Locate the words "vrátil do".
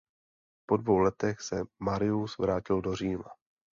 2.37-2.95